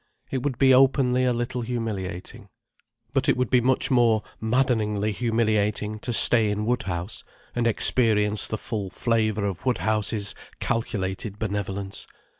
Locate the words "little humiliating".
1.31-2.49